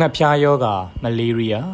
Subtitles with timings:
[0.00, 0.66] ငှက်ဖျားယောဂ
[1.02, 1.70] မလေးရီးယား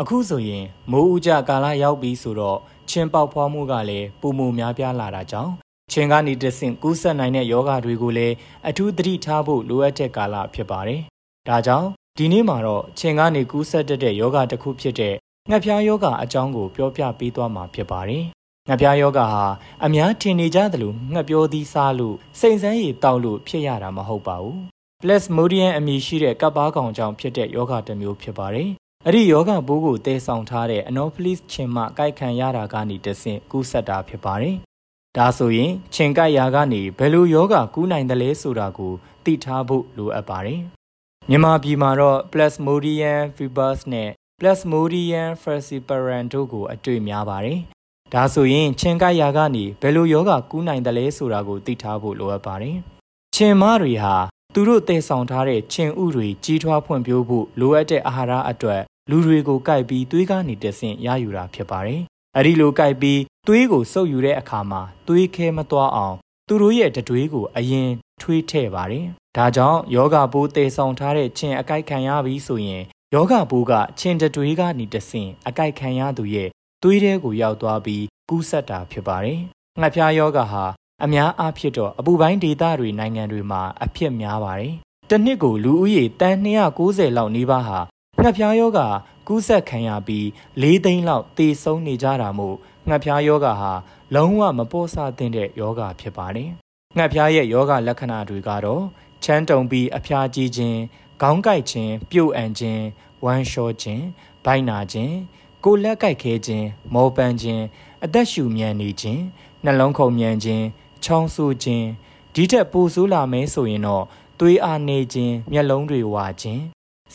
[0.00, 2.58] အခုဆိုရင်မိုးဥကြကာလရောက်ပြီဆိုတော့
[2.88, 5.52] ချင်းပေါက်ဖွားမှုကလည်းပုံမများပြားလာတာကြောင့်
[5.92, 8.34] ချင်းကနေတဆင့်ကူးစက်နိုင်တဲ့ယောဂတွေကိုလည်း
[8.68, 11.00] အထူးသတိထားဖို့လိုအပ်တဲ့ကာလဖြစ်ပါတယ်။
[11.48, 11.88] ဒါကြောင့်
[12.18, 15.14] ဒီနေ့မှာတော့ချင်းကနေကူးစက်တတ်တဲ့ယောဂတစ်ခုဖြစ်တဲ့
[15.50, 18.24] ငှက်ဖျားယောဂအကြောင်းကိုပြောပြပေးသွားမှာဖြစ်ပါတယ်။
[18.68, 19.44] ငှက်ဖျားယောဂဟာ
[19.84, 24.60] အများထင်နေကြသလိုငှက်ပြောသီးစားလို့စိန်ဆန်းရည်တောက်လို့ဖြစ်ရတာမဟုတ်ပါဘူး။
[25.02, 28.68] Plasmodium အမည်ရှိတဲ့ကပ်ပါကောင်ကြောင့်ဖြစ်တဲ့ယောဂတစ်မျိုးဖြစ်ပါတယ်။
[29.06, 34.56] အဲ့ဒီယောဂပိုးကိုတည်ဆောင်ထားတဲ့ Anopheles ခြင်မှကိုက်ခံရတာကနေတဆင့်ကူးစက်တာဖြစ်ပါတယ်။
[35.16, 38.92] ဒါဆိုရင်ခြင်ကိုက်ရာကနေဘယ်လိုယောဂကူးနိုင်တယ်လဲဆိုတာကို
[39.24, 40.60] သိထားဖို့လိုအပ်ပါတယ်။
[41.28, 47.58] မြန်မာပြည်မှာတော့ Plasmodium vivax နဲ့ Plasmodium falciparum တို့ကိုအတွေ့များပါတယ်။
[48.14, 52.76] ဒါဆိုရင်ခြင်ကိုက်ရာကနေဘယ်လိုယောဂကူးနိုင်တယ်လဲဆိုတာကိုသိထားဖို့လိုအပ်ပါတယ်။
[53.34, 54.16] ခြင်မတွေဟာ
[54.58, 62.02] သူတို့တည်ဆောင်ထားတဲ့ခြင်ဥတွေကြီးထွားဖွံ့ဖြိုးဖို့လိုအပ်တဲ့အာဟာရအတွက်လူတွေကိုကိုက်ပြီးသွေးကနေတဆင့်ရယူတာဖြစ်ပါတယ်။
[62.36, 66.16] အဲဒီလိုကိုက်ပြီးသွေးကိုစုပ်ယူတဲ့အခါမှာသွေးခဲမသွားအောင်
[66.48, 67.90] သူတို့ရဲ့တတွေးကိုအရင်
[68.22, 72.82] ထွေးထည့်ပါတယ်။ဒါကြောင့်ယောဂပိုးတည်ဆောင်ထားတဲ့ခြင်အကိုက်ခံရပြီဆိုရင်
[73.14, 76.48] ယောဂပိုးကခြင်တတွေးကနေတဆင့်အကိုက်ခံရသူရဲ့
[76.82, 79.40] သွေးထဲကိုရောက်သွားပြီးကူးစက်တာဖြစ်ပါတယ်။
[79.80, 80.64] ငှက်ဖျားယောဂဟာ
[81.04, 84.72] အများအားဖြင့်တော့အပူပိုင်းဒေသတွေနိုင်ငံတွေမှာအဖြစ်များပါတယ်။
[85.10, 86.38] တစ်နှစ်ကိုလူဦးရေတန်း
[86.76, 87.78] 290လောက်နေပါဟာ
[88.20, 88.80] ငှက်ဖျားယောဂ
[89.26, 90.24] ကူးစက်ခံရပြီး
[90.62, 92.56] ၄သိန်းလောက်သေဆုံးနေကြတာမို့
[92.88, 93.72] ငှက်ဖျားယောဂဟာ
[94.14, 96.50] လုံးဝမပေါ်ဆသင့်တဲ့ယောဂဖြစ်ပါတယ်။
[96.96, 98.82] ငှက်ဖျားရဲ့ယောဂလက္ခဏာတွေကတော့
[99.24, 100.76] ချမ်းတုံပြီးအဖျားကြီးခြင်း၊
[101.22, 102.80] ခေါင်းကိုက်ခြင်း၊ပြုတ်အံခြင်း၊
[103.24, 104.02] ဝမ်းလျှောခြင်း၊
[104.44, 105.12] ဗိုက်နာခြင်း၊
[105.64, 107.62] ကိုယ်လက်ကိုက်ခဲခြင်း၊မောပန်းခြင်း၊
[108.04, 109.20] အသက်ရှူမြန်နေခြင်း၊
[109.64, 110.64] နှလုံးခုန်မြန်ခြင်း
[111.04, 111.86] ချောင်းဆိုးခြင်း
[112.34, 114.04] ဒီထက်ပိုဆိုးလာမဲဆိုရင်တော့
[114.40, 116.62] သွေးအားနေခြင်းမျက်လုံးတွေဝါခြင်း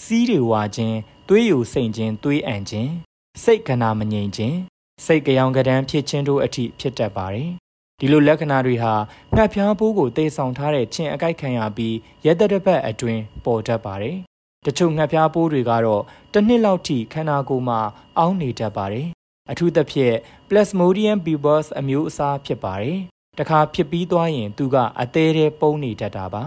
[0.01, 2.91] စီးတွေဝါခြင်းသွေးယိုစိမ့်ခြင်းသွေးအံခြင်း
[3.43, 4.57] စိတ်ကနာမငြိမ်ခြင်း
[5.05, 7.49] စိတ်ကြောင်ကဒန်းဖြစ်ခြင်းတို့အထိဖြစ်တတ်ပါတယ်
[7.99, 8.93] ဒီလိုလက္ခဏာတွေဟာ
[9.35, 14.17] ငှက်ဖျားပိုးကိုတေဆောင်ထားတဲ့ခြင်းအကိုက်ခံရပြီးရက်တတစ်ပတ်အတွင်းပေါ်တတ်ပါတယ်
[14.65, 16.03] တချို့ငှက်ဖျားပိုးတွေကတော့
[16.33, 17.79] တစ်နှစ်လောက်ထိခန္ဓာကိုယ်မှာ
[18.17, 19.07] အောင်းနေတတ်ပါတယ်
[19.51, 20.15] အထူးသဖြင့်
[20.47, 22.99] Plasmodium vivax အမျိုးအစားဖြစ်ပါတယ်
[23.39, 26.43] တခါဖြစ်ပြီးသွားရင် သူကအသေးသေးပုံနေတတ်တာပါ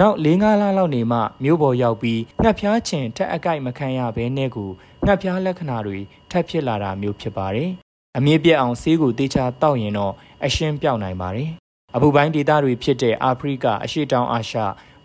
[0.00, 4.70] နောက်၄၅လလောက်နေမှမြို့ပေါ်ရောက်ပြီးငှက်ဖျားချင်ထက်အကိုက်မခံရဘဲနဲ့ကို
[5.04, 5.98] ငှက်ဖျားလက္ခဏာတွေ
[6.30, 7.70] ထပ်ဖြစ်လာတာမျိုးဖြစ်ပါတယ်
[8.16, 11.50] အမြင့်ပြက်အောင်ဆေးကိုတေချာတောက်ရင်တော့အရှင်းပြောက်နိုင်ပါတယ်
[11.96, 14.58] အပူပိုင်းဒေသတွေဖြစ်တဲ့အာဖရိကအရှေ့တောင်အာရှ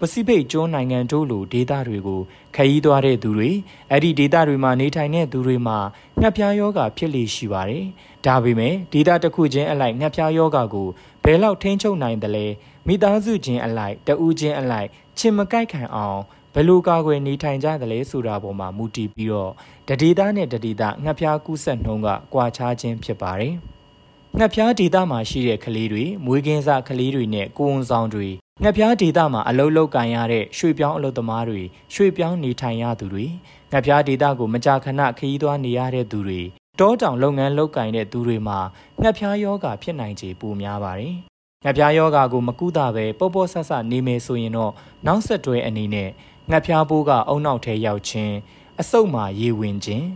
[0.06, 2.22] ပစိဖိတ်ကျွန်းနိုင်ငံတို့လိုဒေသတွေကို
[2.56, 3.52] ခရီးသွားတဲ့သူတွေ
[3.92, 5.78] အဲ့ဒီဒေသတွေမှာနေထိုင်တဲ့သူတွေမှာ
[6.20, 7.86] ငှက်ဖျားယောဂဖြစ်လေရှိပါတယ်။
[8.26, 10.88] ဒါပေမဲ့ဒေသတစ်ခုချင်းအလိုက်ငှက်ဖျားယောဂကို
[11.24, 12.46] ဘယ်လောက်ထိန်းချုပ်နိုင်တယ်လဲ
[12.88, 14.88] မိသားစုချင်းအလိုက်တဦးချင်းအလိုက်
[15.18, 16.20] ချင်းမကိုက်ခံအောင်
[16.54, 19.52] ဘယ်လိုကာကွယ်နေထိုင်ကြသလဲဆိုတာပေါ်မှာမူတည်ပြီးတော့
[19.88, 23.54] တဒေသနဲ့တဒေသငှက်ဖျားကူးစက်နှုန်းကကွာခြားခြင်းဖြစ်ပါတယ်။
[24.38, 28.30] ငှက်ဖျားဒေသမှာရှိတဲ့ကလေးတွေမွေးကင်းစကလေးတွေနဲ့ကိုဝန်ဆောင်တွေ
[28.62, 31.62] ငှက်ဖျားဒေသမှာအလုလုကန်ရတဲ့ရွှေပြောင်းအလုသမားတွေ
[31.94, 33.26] ရွှေပြောင်းနေထိုင်ရသူတွေ
[33.72, 36.42] ငှက်ဖျားဒေသကိုမကြာခဏခရီးသွားနေရတဲ့သူတွေ
[36.80, 38.60] တောတောင်လုပ်ငန်းလုပ်ကင်တဲ့သူတွေမှာ
[39.02, 41.16] ငှက်ဖျားယောဂဖြစ်နိုင်ခြေပိုများပါတယ်။
[41.64, 44.72] ငှက်ဖျားယောဂကိုမကုသပဲပေါ့ပေါ့ဆဆနေမယ်ဆိုရင်တော့
[45.06, 46.10] နောက်ဆက်တွဲအနေနဲ့
[46.50, 48.34] ငှက်ဖျားပိုးကအုံနောက်ထဲရောက်ခြင်း
[48.82, 50.08] အဆုတ်မှာရေဝင်ခြင်း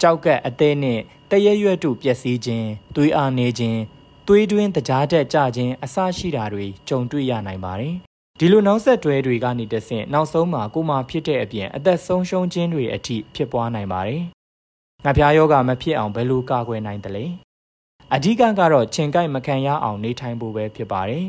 [0.00, 1.00] ကြောက်ကက်အသေးနဲ့
[1.30, 3.80] တရရွက်တို့ပျက်စီးခြင်းသွေးအားနေခြင်း
[4.28, 7.94] သွေးတွင်းတကြားတက်ကြခြင်းအစရှိတာတွေကြုံတွေ့ရနိုင်ပါတယ်
[8.38, 14.22] ဒီလိုနောက်ဆက်တွဲတွေကနေတဆင့်နောက်ဆုံးမှာကိုမှဖြစ်တဲ့အပြင်အသက်ဆုံးရှုံးခြင်းတွေအထိဖြစ်ပွားနိုင်ပါတယ်
[15.04, 17.24] ငါပြားယောဂမဖြစ်အောင်ဘယ်လိုကာကွယ်နိုင်သလဲ
[18.14, 21.24] အဓိကကတော့ခြင်ကိုက်မခံရအောင်နေထိုင်ဖို့ပဲဖြစ်ပါတယ်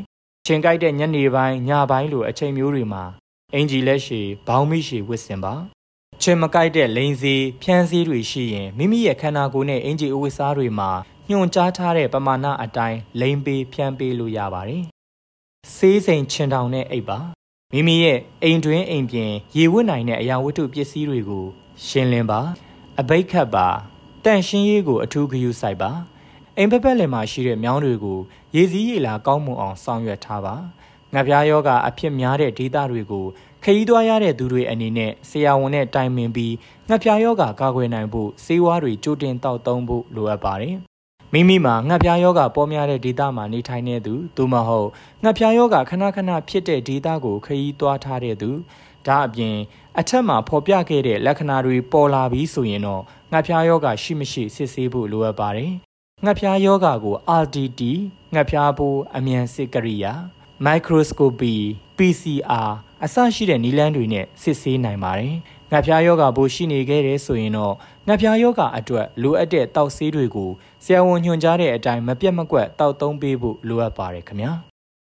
[0.46, 3.04] ခြင်ကိုက်တဲ့ညနေပိုင်းညပိုင်းလိုအချိန်မျိုးတွေမှာ
[3.54, 5.54] အင်ဂျီလက်ရှည်ဘောင်းမိရှည်ဝစ်စင်ပါ
[6.22, 10.90] ခြင်မကိုက်တဲ့လိန်စီဖြန်းစည်းတွေရှိရင်မိမိရဲ့ခန္ဓာကိုယ်နဲ့အင်ဂျီအဝတ်စားတွေမှာ
[11.30, 14.84] ညွှန်ကြားထားတဲ့ပမာဏအတိုင်းလိန်ပေးဖြန်းပေးလို့ရပါတယ်
[15.74, 17.18] ဆေးစိန်ချင်တောင်နဲ့အိပ်ပါ
[17.72, 21.44] မိမိရဲ့အိမ်တွင်းအိမ်ပြင်ရေဝတ်နိုင်တဲ့အရာဝတ္ထုပစ္စည်းတွေကို
[21.86, 22.40] ရှင်းလင်းပါ
[23.00, 23.68] အဘိတ်ခတ်ပါ
[24.24, 25.90] တန့်ရှင်းရေးကိုအထူးဂရုစိုက်ပါ
[26.56, 28.18] အိမ်ဖက်ဖက်လင်မှာရှိတဲ့မြောင်းတွေကို
[28.56, 30.54] ရေစည်းရေလာကောင်းမွန်အောင်ဆောင်ရွက်ထားပါ
[31.14, 33.26] ငပြားယောဂအဖြစ်များတဲ့ဒေသတွေကို
[33.64, 36.54] ခရီးသွားရတဲ့သူတွေအနေနဲ့ဆရာဝန်နဲ့တိုင်ပင်ပြီး
[36.88, 40.76] ငှက်ဖျားယောဂကာကွယ်နိုင်ဖို့ဆေးဝါးတွေကြိုတင်တောက်သုံးဖို့လိုအပ်ပါတယ်။
[41.36, 44.88] မိမိမှာငှက်ဖျားယောဂပေါ်များတဲ့ဒေသမှာနေထိုင်နေသူသို့မဟုတ်
[45.22, 48.50] ငှက်ဖျားယောဂခဏခဏဖြစ်တဲ့ဒေသကိုခရီးသွားထားတဲ့သူ
[49.06, 49.56] ဒါအပြင်
[49.98, 53.02] အထက်မှာဖော်ပြခဲ့တဲ့လက္ခဏာတွေပေါ်လာပြီးဆိုရင်တော့
[53.32, 55.72] ငှက်ဖျားယောဂရှိမရှိစစ်ဆေးဖို့လိုအပ်ပါတယ်။
[56.24, 57.80] ငှက်ဖျားယောဂကို RDT
[58.34, 60.12] ငှက်ဖျားပိုးအမြန်စစ်ကရိယာ
[60.66, 61.54] microscopy
[61.98, 62.70] PCR
[63.04, 65.34] အစရှိတဲ့နည်းလမ်းတွေနဲ့စစ်ဆေးနိုင်ပါတယ်။
[65.70, 67.74] ငှက်ဖျားယောဂပိုးရှိနေခဲ့တဲ့ဆိုရင်တော့
[68.06, 70.50] ငှက်ဖျားယောဂအတွက်လိုအပ်တဲ့တောက်ဆေးတွေကို
[70.84, 74.52] ဆရာဝန်ညွှန်ကြားတဲ့အတိုင်းမပြတ်မကွက်တောက်သုံးပေးဖို့လိုအပ်ပါတယ်ခင်ဗျာ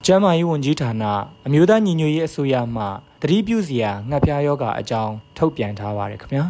[0.05, 1.03] ကျန်းမာရေးဝန်ကြီးဌာန
[1.47, 2.83] အမျိုးသားညီညွတ်ရေးအစိုးရမှ
[3.21, 6.45] တတိပြုစရာငှက်ဖျားယောဂအကြောင်းထုတ်ပြန်ထားပါတယ်ခင်ဗျာ